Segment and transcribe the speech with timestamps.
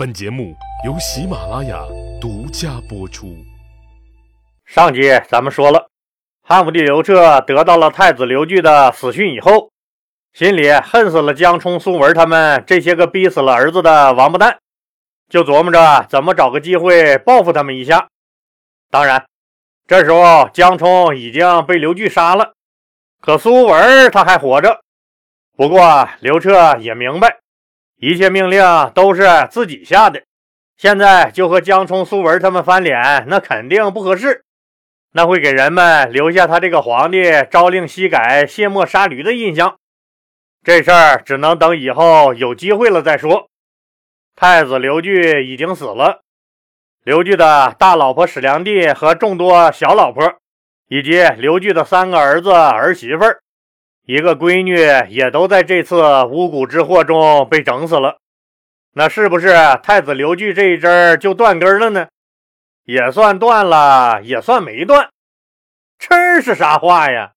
[0.00, 1.84] 本节目由喜马拉雅
[2.18, 3.36] 独家播出。
[4.64, 5.90] 上集咱们说了，
[6.42, 9.70] 汉武帝刘彻得到了太子刘据的死讯以后，
[10.32, 14.58] 心里恨死了江充、苏文他们这些个逼死了儿子的王八蛋，
[15.28, 18.08] 就琢磨着怎么找个机会报复他们一下。
[18.90, 19.26] 当然，
[19.86, 22.54] 这时候江充已经被刘据杀了，
[23.20, 24.80] 可苏文他还活着。
[25.58, 27.36] 不过刘彻也明白。
[28.00, 28.64] 一切命令
[28.94, 30.22] 都是自己下的，
[30.78, 34.42] 现在就和江冲、苏文他们翻脸，那肯定不合适，
[35.12, 39.76] 那会给人们留下他这个皇帝朝令夕改、卸磨杀驴的印象。
[40.64, 43.48] 这事儿只能等以后有机会了再说。
[44.34, 46.22] 太子刘据已经死了，
[47.04, 50.38] 刘据的大老婆史良娣和众多小老婆，
[50.88, 53.42] 以及刘据的三个儿子儿媳妇儿。
[54.06, 54.76] 一个闺女
[55.12, 58.18] 也都在这次巫蛊之祸中被整死了，
[58.94, 62.08] 那是不是太子刘据这一针就断根了呢？
[62.84, 65.10] 也算断了，也算没断，
[65.98, 67.32] 这是啥话呀？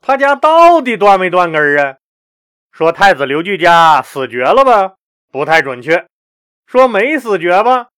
[0.00, 1.96] 他家到底断没断根啊？
[2.72, 4.94] 说太子刘据家死绝了吧？
[5.30, 6.06] 不太准确。
[6.66, 7.88] 说没死绝吧？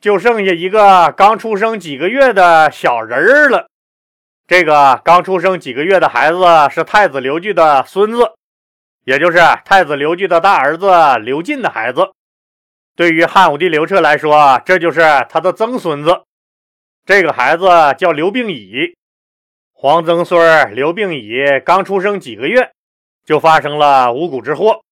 [0.00, 3.68] 就剩下一个刚出生几个月的小人儿了。
[4.46, 6.38] 这个刚出生几个月的孩子
[6.70, 8.34] 是太子刘据的孙子，
[9.04, 10.86] 也就是太子刘据的大儿子
[11.22, 12.12] 刘进的孩子。
[12.94, 16.24] 对于汉武帝刘彻来说，这就是他的曾孙子。
[17.06, 17.66] 这个孩子
[17.98, 18.94] 叫刘病已，
[19.72, 22.70] 皇曾孙刘病已刚出生几个月，
[23.24, 24.82] 就发生了五谷之祸。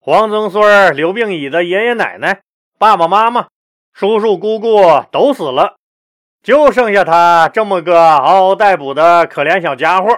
[0.00, 2.42] 皇曾孙刘病已的爷爷奶奶、
[2.78, 3.48] 爸爸妈妈、
[3.92, 4.82] 叔叔姑姑
[5.12, 5.76] 都死了。
[6.42, 10.08] 就剩下他这么个嗷嗷待哺的可怜小家伙，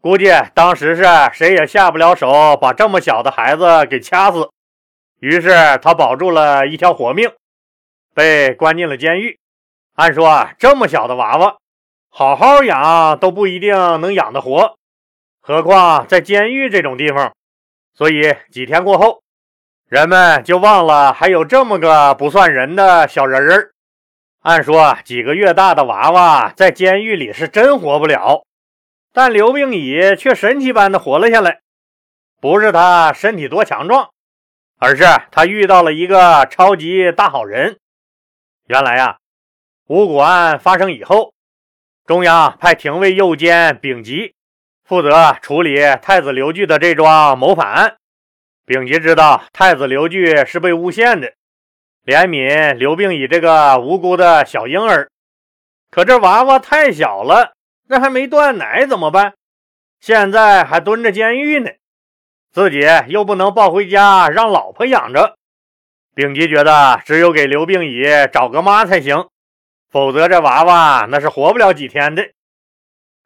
[0.00, 4.48] 估计当时是谁也下不了手把这么小的孩子给掐死。
[5.20, 5.50] 于是
[5.82, 7.30] 他保住了一条活命，
[8.14, 9.38] 被关进了监狱。
[9.94, 11.56] 按说这么小的娃娃，
[12.08, 14.76] 好好养都不一定能养得活，
[15.42, 17.30] 何况在监狱这种地方。
[17.94, 19.20] 所以几天过后，
[19.90, 23.71] 人们就忘了还有这么个不算人的小人儿。
[24.42, 28.44] 按说几个月大的娃娃在监狱里是真活不了，
[29.12, 31.60] 但刘病已却神奇般的活了下来。
[32.40, 34.10] 不是他身体多强壮，
[34.80, 37.78] 而是他遇到了一个超级大好人。
[38.66, 39.18] 原来呀，
[39.86, 41.32] 巫蛊案发生以后，
[42.04, 44.34] 中央派廷尉右监丙吉
[44.84, 47.96] 负责处理太子刘据的这桩谋反案。
[48.66, 51.32] 丙吉知道太子刘据是被诬陷的。
[52.04, 55.08] 怜悯刘病已这个无辜的小婴儿，
[55.90, 57.52] 可这娃娃太小了，
[57.88, 59.34] 那还没断奶怎么办？
[60.00, 61.70] 现在还蹲着监狱呢，
[62.50, 65.36] 自己又不能抱回家让老婆养着。
[66.14, 68.02] 丙吉觉得只有给刘病已
[68.32, 69.28] 找个妈才行，
[69.88, 72.30] 否则这娃娃那是活不了几天的。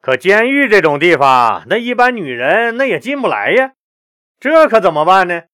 [0.02, 3.72] 可监狱这种地方，那一般女人那也进不来呀，
[4.38, 5.44] 这可怎么办呢？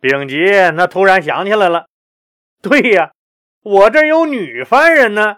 [0.00, 0.36] 丙吉
[0.74, 1.87] 那突然想起来了。
[2.62, 3.12] 对呀，
[3.62, 5.36] 我这有女犯人呢。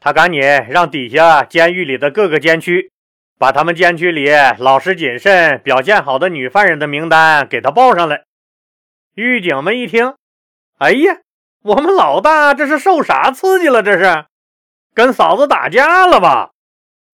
[0.00, 2.92] 他赶紧让底下监狱里的各个监区，
[3.36, 8.22] 把他们监区里老实谨慎、表现好的女犯人的名单给他报上来。
[9.14, 10.14] 狱警们一听，
[10.78, 11.18] 哎呀，
[11.64, 13.82] 我们老大这是受啥刺激了？
[13.82, 14.26] 这是
[14.94, 16.50] 跟嫂子打架了吧？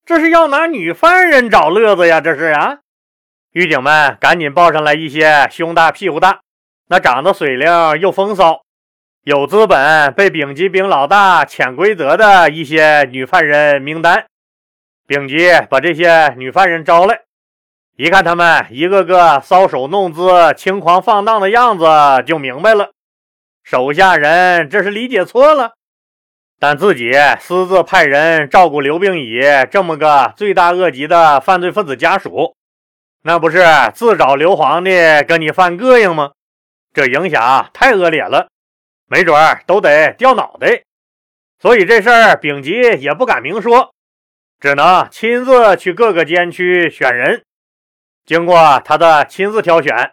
[0.04, 2.20] 这是要拿女犯人找乐子呀？
[2.20, 2.80] 这是啊！
[3.52, 6.40] 狱警们赶紧报上来一些胸大屁股大、
[6.88, 7.66] 那长得水灵
[7.98, 8.63] 又风骚。
[9.24, 14.26] 有资本被丙级丙老大潜规则的一些女犯人名单，
[15.06, 17.22] 丙级把这些女犯人招来，
[17.96, 21.86] 一看他们一个个搔首弄姿、轻狂放荡的样子，
[22.26, 22.90] 就明白了，
[23.62, 25.72] 手下人这是理解错了，
[26.60, 32.54] 但自己私自派人照顾刘病已这么个罪大恶极的犯罪分子家属，
[33.22, 33.64] 那不是
[33.94, 34.90] 自找刘皇帝
[35.26, 36.32] 跟你犯膈应吗？
[36.92, 38.48] 这影响太恶劣了。
[39.06, 40.82] 没准儿都得掉脑袋，
[41.60, 43.92] 所以这事儿丙吉也不敢明说，
[44.60, 47.42] 只能亲自去各个监区选人。
[48.24, 50.12] 经过他的亲自挑选，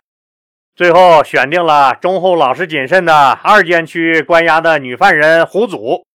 [0.76, 6.06] 最后选定了忠厚老实谨慎的二监区关押的女犯人胡祖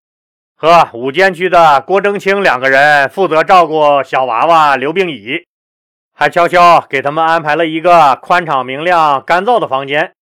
[0.54, 5.46] 和五监区的郭征清两个人负责照顾小娃娃刘病已，
[6.14, 10.12] 还悄悄给他们安排了一个宽敞明亮、干燥的房间。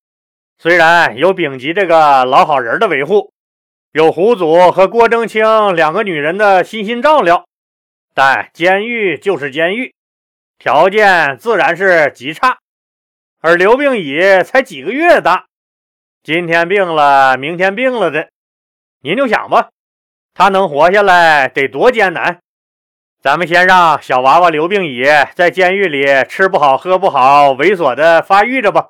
[0.59, 3.33] 虽然有丙级这个老好人的维护，
[3.93, 7.47] 有胡祖和郭正清两个女人的悉心照料，
[8.15, 9.95] 但监狱就是监狱，
[10.59, 12.59] 条件自然是极差。
[13.41, 15.47] 而刘病已才几个月大，
[16.23, 18.29] 今天病了，明天病了的。
[19.03, 19.69] 您就想吧，
[20.33, 22.41] 他能活下来得多艰难。
[23.21, 25.05] 咱们先让小娃娃刘病已
[25.35, 28.89] 在监狱里吃不好喝不好，猥琐的发育着吧。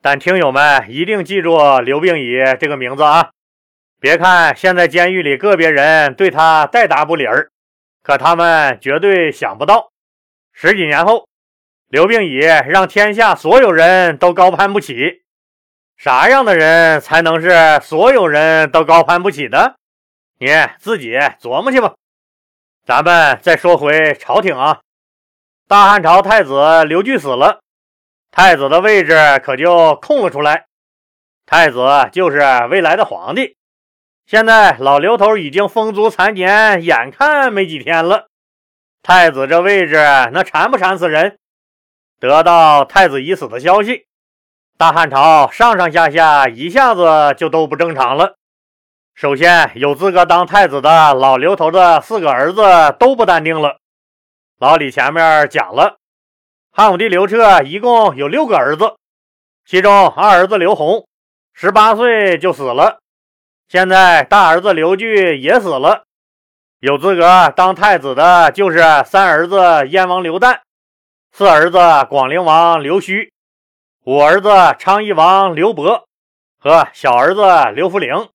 [0.00, 3.30] 但听友们一定记住刘病已这个名字啊！
[4.00, 7.50] 别看现在监狱里个别人对他带答不理儿，
[8.02, 9.90] 可他们绝对想不到，
[10.52, 11.26] 十几年后，
[11.88, 15.22] 刘病已让天下所有人都高攀不起。
[15.96, 19.74] 啥样的人才能是所有人都高攀不起的？
[20.38, 20.46] 你
[20.78, 21.94] 自己琢磨去吧。
[22.86, 24.78] 咱们再说回朝廷啊，
[25.66, 27.58] 大汉朝太子刘据死了，
[28.30, 30.66] 太子的位置可就空了出来。
[31.46, 31.80] 太子
[32.12, 32.38] 就是
[32.70, 33.56] 未来的皇帝。
[34.26, 38.26] 现在老刘头已经风烛残年，眼看没几天了。
[39.02, 39.94] 太子这位置，
[40.32, 41.38] 那馋不馋死人？
[42.20, 44.06] 得到太子已死的消息，
[44.76, 48.34] 大汉朝上上下下一下子就都不正常了。
[49.14, 52.62] 首先，有资格当太子的老刘头的四个儿子
[52.98, 53.78] 都不淡定了。
[54.58, 55.97] 老李前面讲了，
[56.78, 58.94] 汉武帝刘彻一共有六个儿子，
[59.66, 61.08] 其中二儿子刘宏
[61.52, 63.00] 十八岁就死了，
[63.68, 66.04] 现在大儿子刘据也死了。
[66.78, 70.60] 有资格当太子的就是三儿子燕王刘旦，
[71.32, 73.28] 四儿子广陵王刘胥，
[74.04, 74.48] 五儿子
[74.78, 76.06] 昌邑王刘伯
[76.60, 77.42] 和小儿子
[77.74, 78.28] 刘弗陵。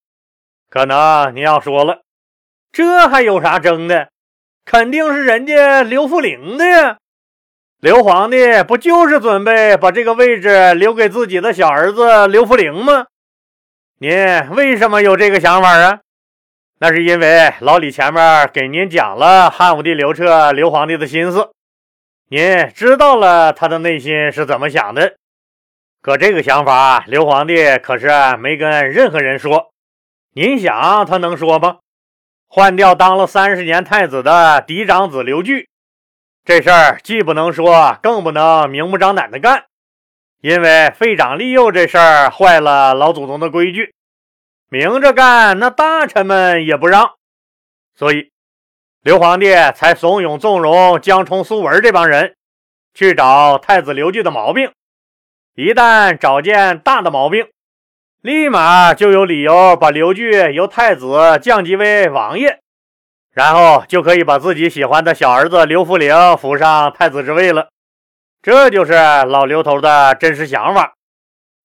[0.70, 2.02] 可能你要说了，
[2.74, 4.10] 这还有啥争的？
[4.66, 6.98] 肯定是人家刘弗陵的呀！
[7.84, 13.08] 刘皇帝不就是准备把这个位置留给自己的小儿子刘弗陵吗？
[14.00, 14.16] 您
[14.52, 16.00] 为什么有这个想法啊？
[16.80, 21.50] 那是因为老李前面给您讲了汉武帝刘彻刘皇帝的心思，
[22.30, 25.16] 您知道了他的内心是怎么想的。
[26.02, 28.08] 可这个想法，刘皇帝可是
[28.38, 29.72] 没跟任何人说。
[30.36, 31.80] 您想他能说吗？
[32.48, 35.68] 换掉当了三十年太子的嫡长子刘据，
[36.46, 39.66] 这事儿既不能说，更不能明目张胆的干，
[40.42, 43.94] 因为废长立幼这事儿坏了老祖宗的规矩，
[44.70, 47.14] 明着干那大臣们也不让，
[47.96, 48.32] 所以
[49.02, 52.36] 刘皇帝才怂恿纵容江充、苏文这帮人
[52.94, 54.72] 去找太子刘据的毛病，
[55.56, 57.48] 一旦找见大的毛病。
[58.20, 62.62] 立马就有理由把刘据由太子降级为王爷，
[63.34, 67.70] 然后就可以把自己喜欢的小儿子刘弗陵扶上太子之位了。
[68.42, 70.94] 这就是老刘头的真实想法。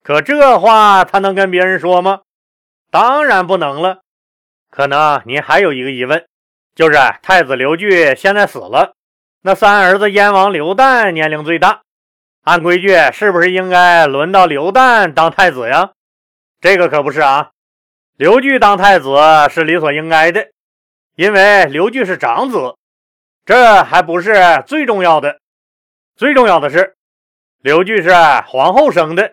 [0.03, 2.21] 可这话他能跟别人说吗？
[2.91, 3.99] 当然不能了。
[4.71, 6.25] 可能您还有一个疑问，
[6.75, 8.95] 就是太子刘据现在死了，
[9.43, 11.83] 那三儿子燕王刘旦年龄最大，
[12.45, 15.91] 按规矩是不是应该轮到刘旦当太子呀？
[16.61, 17.51] 这个可不是啊，
[18.17, 19.11] 刘据当太子
[19.51, 20.49] 是理所应该的，
[21.19, 22.77] 因为刘据是长子。
[23.45, 25.41] 这还不是最重要的，
[26.15, 26.95] 最重要的是，
[27.61, 28.11] 刘据是
[28.47, 29.33] 皇后生的，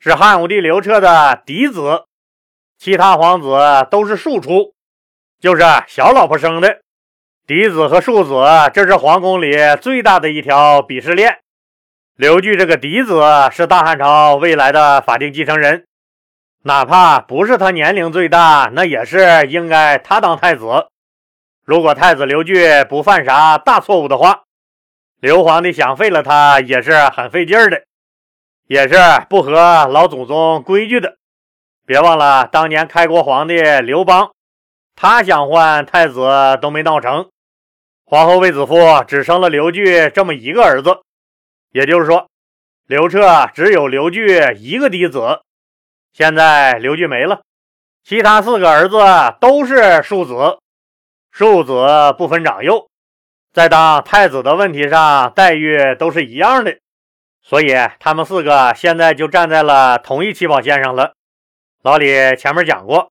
[0.00, 2.06] 是汉武帝刘彻的嫡子，
[2.78, 3.56] 其他皇子
[3.92, 4.74] 都是庶出，
[5.40, 6.80] 就是小老婆生的。
[7.46, 11.38] 嫡子和庶子，这是皇宫里最大的一条鄙视链。
[12.16, 13.22] 刘据这个嫡子
[13.52, 15.86] 是大汉朝未来的法定继承人。
[16.62, 20.88] 哪怕不是他年龄最大，那也是应该他当太子。
[21.64, 24.42] 如果太子刘据不犯啥大错误的话，
[25.18, 27.84] 刘皇帝想废了他也是很费劲儿的，
[28.66, 28.96] 也是
[29.30, 31.16] 不合老祖宗规矩的。
[31.86, 34.32] 别忘了当年开国皇帝刘邦，
[34.94, 37.30] 他想换太子都没闹成。
[38.04, 38.76] 皇后卫子夫
[39.08, 41.00] 只生了刘据这么一个儿子，
[41.72, 42.28] 也就是说，
[42.86, 45.40] 刘彻只有刘据一个嫡子。
[46.12, 47.40] 现在刘据没了，
[48.04, 48.98] 其他四个儿子
[49.40, 50.58] 都是庶子，
[51.36, 51.74] 庶子
[52.16, 52.88] 不分长幼，
[53.52, 56.78] 在当太子的问题上待遇都是一样的，
[57.42, 61.14] 所以他们四个现在就站在了同一起跑线上了。
[61.82, 63.10] 老李前面讲过，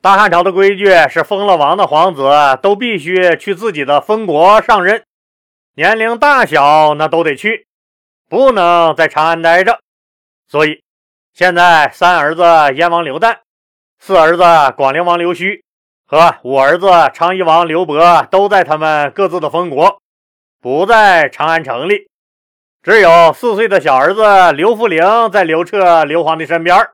[0.00, 2.30] 大汉朝的规矩是封了王的皇子
[2.62, 5.02] 都必须去自己的封国上任，
[5.74, 7.66] 年龄大小那都得去，
[8.28, 9.80] 不能在长安待着，
[10.46, 10.80] 所以。
[11.34, 12.42] 现在三儿子
[12.74, 13.38] 燕王刘旦，
[13.98, 14.42] 四儿子
[14.76, 15.60] 广陵王刘胥
[16.10, 20.00] 和五儿子昌邑王刘伯都在他们各自的封国，
[20.58, 22.08] 不在长安城里。
[22.82, 26.88] 只有四岁的小儿子刘福陵在刘彻刘皇帝身边。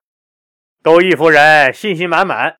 [0.83, 2.57] 窦毅夫人信心满满，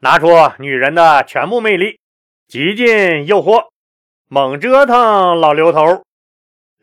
[0.00, 1.98] 拿出女人的全部魅力，
[2.46, 3.68] 极尽诱惑，
[4.28, 6.02] 猛折腾老刘头。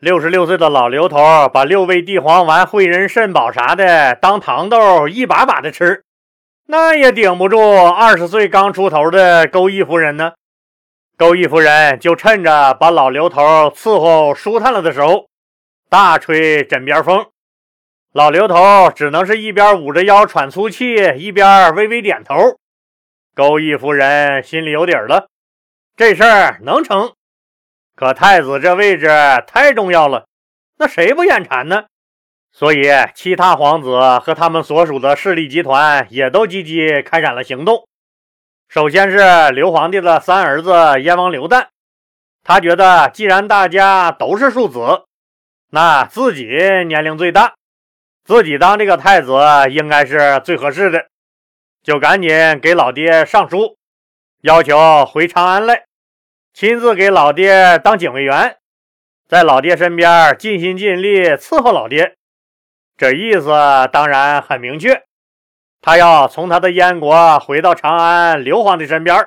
[0.00, 6.02] 六十六岁的老刘头把六味地黄丸、汇仁肾宝啥的当糖豆一把把的吃，
[6.66, 10.32] 那也顶不住二十岁刚出头的钩弋夫人呢。
[11.16, 15.28] 钩弋夫人就趁着把老刘头伺候舒坦了的时候，
[15.88, 17.26] 大吹枕边风。
[18.12, 22.34] 老刘头只能是一边捂着腰喘粗气，一边微微点头。
[23.34, 25.28] 钩弋夫人心里有底了，
[25.96, 27.12] 这事儿能成。
[27.94, 29.08] 可太子这位置
[29.46, 30.26] 太重要了，
[30.78, 31.84] 那谁不眼馋呢？
[32.52, 32.82] 所以
[33.14, 37.88] 其他皇子和他们所属的势力集团也都积极开展了行动。
[38.68, 41.68] 首先是刘皇帝的三儿子燕王刘旦，
[42.44, 45.04] 他觉得既然大家都是庶子，
[45.70, 46.44] 那自己
[46.86, 47.54] 年龄最大，
[48.24, 49.32] 自己当这个太子
[49.70, 51.06] 应该是最合适的，
[51.82, 53.76] 就赶紧给老爹上书，
[54.42, 55.84] 要求回长安来，
[56.52, 58.56] 亲自给老爹当警卫员，
[59.26, 62.16] 在老爹身边尽心尽力伺候老爹。
[63.02, 63.50] 这意思
[63.92, 65.02] 当然很明确。
[65.80, 69.26] 他要从他的燕国回到长安刘皇帝身边，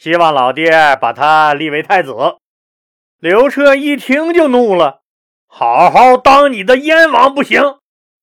[0.00, 2.12] 希望老爹把他立为太子。
[3.20, 5.02] 刘彻一听就怒了
[5.46, 7.76] ：“好好当你的燕王不行，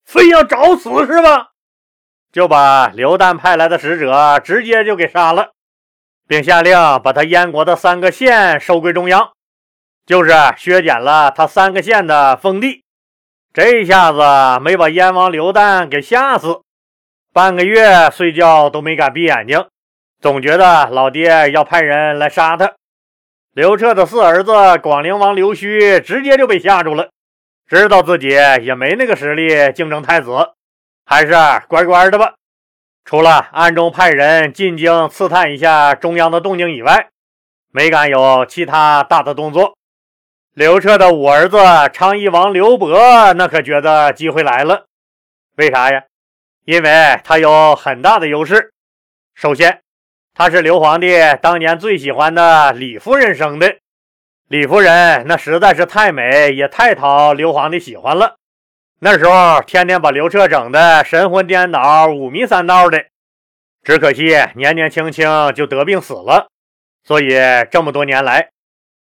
[0.04, 1.52] 非要找死是吧？”
[2.30, 5.52] 就把刘旦派来的使者直接就给杀了，
[6.28, 9.30] 并下令把他燕国的三个县收归中央，
[10.04, 12.84] 就是削减了他三个县的封地。
[13.56, 14.20] 这一下子
[14.62, 16.60] 没把燕王刘旦给吓死。
[17.32, 19.64] 半个月睡觉都没敢闭眼睛，
[20.20, 22.74] 总觉得老爹要派人来杀他。
[23.54, 27.08] 刘彻的四儿子广陵王刘胥直接就被吓住了，
[27.66, 30.50] 知道自己也没那个实力竞争太子，
[31.06, 31.32] 还是
[31.66, 32.34] 乖乖的吧。
[33.06, 37.08] 除了暗中派人进京刺探一下中央的动静以外，
[37.72, 39.75] 没敢有其他大的动作。
[40.56, 41.58] 刘彻的五儿子
[41.92, 44.86] 昌邑王刘伯那可觉得机会来了，
[45.56, 46.04] 为啥呀？
[46.64, 48.72] 因为他有很大的优势。
[49.34, 49.82] 首先，
[50.32, 53.76] 他是刘皇帝当年最喜欢的李夫人生的。
[54.48, 58.36] 李夫人那实在是太美，也太讨刘皇帝喜欢了。
[59.00, 63.04] 那时候天天把刘彻整的神魂颠倒、五迷三道的。
[63.84, 66.48] 只可惜年年轻轻就得病死了。
[67.04, 67.36] 所以
[67.70, 68.48] 这么多年来，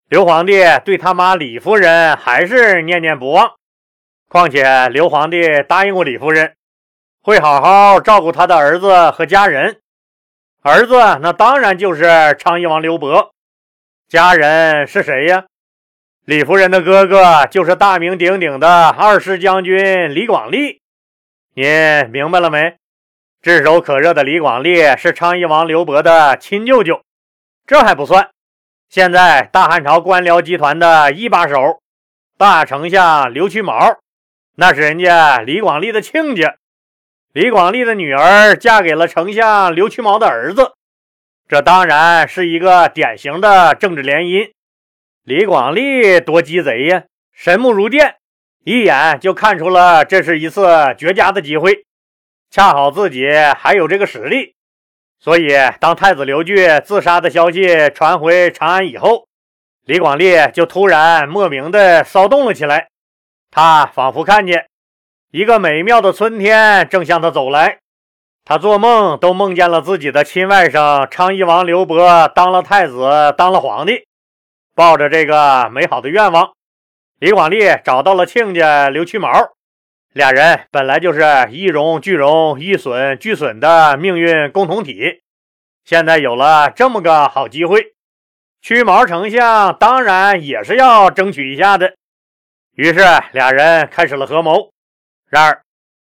[0.10, 3.54] 刘皇帝对他妈李夫人还是念念不忘。
[4.30, 6.54] 况且刘皇帝答应过李夫人。
[7.22, 9.80] 会好好照顾他的儿子和家人，
[10.62, 10.94] 儿子
[11.24, 13.32] 那当然就是昌邑王刘伯，
[14.08, 15.46] 家人是谁呀？
[16.24, 20.82] 李夫人的哥哥就是大名鼎鼎的二世将军李广利，
[21.56, 22.76] 您明白了没？
[23.42, 27.02] 炙手可热的李广利是昌邑王刘伯的亲舅舅，
[27.66, 28.30] 这还不算，
[28.96, 31.82] 现在大汉朝官僚集团的一把手，
[32.38, 33.98] 大丞相刘屈毛，
[34.56, 36.56] 那是人家李广利的亲家。
[37.34, 40.76] 李广利的女儿嫁给了丞相刘屈毛的儿子，
[41.50, 44.52] 这当然是一个典型的政治联姻。
[45.26, 48.16] 李广利多鸡贼呀，神目如电，
[48.64, 51.84] 一眼就看出了这是一次绝佳的机会。
[52.50, 54.55] 恰好自己还有这个实力，
[55.26, 55.48] 所以
[55.80, 59.26] 当太子刘据自杀的消息传回长安以后，
[59.84, 62.90] 李广利就突然莫名的骚动了起来。
[63.50, 64.68] 他仿佛看见。
[65.32, 67.80] 一个美妙的春天正向他走来，
[68.44, 74.06] 他做梦都梦见了自己的亲外甥昌邑王刘伯当了太子，当了皇帝。
[74.76, 76.52] 抱着这个美好的愿望，
[77.18, 79.55] 李广利找到了亲家刘屈毛，
[80.16, 85.22] 俩人本来就是一荣俱荣、一损俱损的命运共同体，
[85.84, 87.88] 现在有了这么个好机会，
[88.62, 91.96] 屈毛丞相当然也是要争取一下的。
[92.76, 93.00] 于是
[93.34, 94.72] 俩人开始了合谋。
[95.30, 95.64] 然而，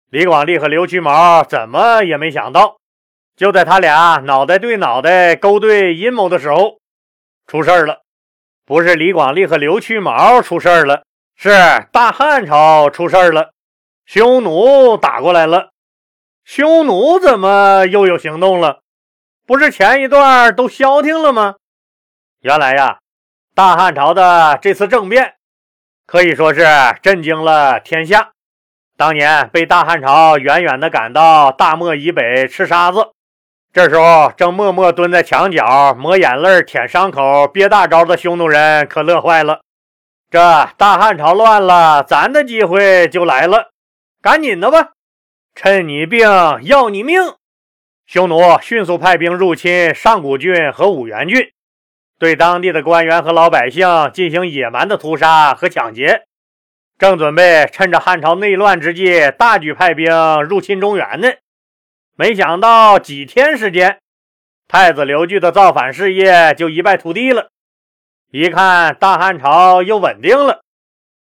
[0.09, 2.75] 李广利和刘屈毛怎么也没想到，
[3.37, 6.79] 就在他俩脑袋对脑袋勾兑阴谋的时候，
[7.47, 8.01] 出事儿了。
[8.65, 11.05] 不是李广利和刘屈毛出事儿了，
[11.37, 11.49] 是
[11.93, 13.50] 大汉朝出事儿了。
[14.13, 15.69] 匈奴打过来了。
[16.43, 18.81] 匈奴怎么又有行动了？
[19.47, 21.55] 不是前一段都消停了吗？
[22.41, 22.97] 原来呀，
[23.55, 25.35] 大汉朝的这次政变
[26.05, 26.67] 可以说是
[27.01, 28.31] 震惊了天下。
[28.97, 33.11] 当年被大汉朝远远地赶到大漠以北吃沙子，
[33.71, 39.61] 这时候正默默蹲在墙角抹眼泪、舔伤口、憋大招的匈奴人可乐坏了。
[40.29, 43.70] 这大汉朝乱了，咱的机会就来了，
[44.21, 44.91] 赶紧的吧！
[45.55, 46.29] 趁你病
[46.61, 47.19] 要你命！
[48.05, 51.51] 匈奴迅速派兵入侵上古郡和五原郡，
[52.19, 56.27] 对当地的官员和老百姓进行野蛮的屠杀和抢劫。
[56.99, 60.13] 正准备趁着汉朝内乱之际大举派兵
[60.43, 61.31] 入侵中原呢。
[62.15, 64.01] 没想到几天时间，
[64.67, 67.49] 太子刘据的造反事业就一败涂地了。
[68.29, 70.61] 一看大汉朝又稳定了，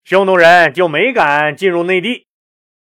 [0.03, 2.25] 匈奴人就没敢进入内地，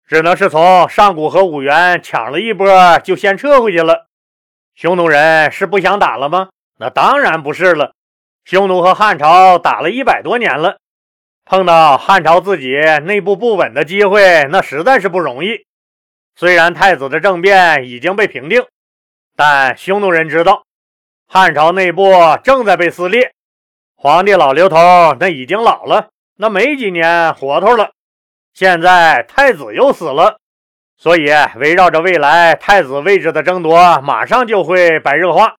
[0.08, 4.06] 只能是从上古和五原抢了一波，就先撤回去了。
[4.76, 6.50] 匈奴人是不想打了吗？
[6.78, 7.94] 那当然不是了。
[8.44, 10.78] 匈奴和汉朝打了一百多年了，
[11.46, 15.66] 碰到汉朝自己内部不稳的机会，那实在是不容易。
[16.36, 18.64] 虽然太子的政变已经被平定，
[19.36, 20.64] 但匈奴人知道
[21.28, 22.12] 汉朝内部
[22.44, 23.34] 正在被撕裂。
[23.96, 24.78] 皇帝老刘头
[25.20, 27.92] 那已经老了，那没几年活头了。
[28.56, 30.40] 现在太子又死了，
[30.96, 35.56] 所以围绕着未来太子位置的争夺，马上就会白热化。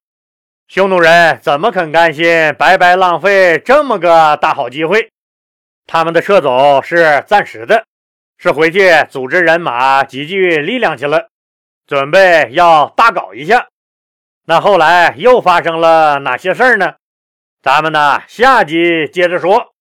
[0.67, 5.11] 匈奴人怎么肯甘心白白浪费这么个大好机会？
[5.87, 7.85] 他们的撤走是暂时的，
[8.39, 11.29] 是回去组织人马、集聚力量去了，
[11.87, 13.67] 准备要大搞一下。
[14.47, 16.95] 那后来又发生了哪些事儿呢？
[17.61, 19.76] 咱们呢，下集接着说。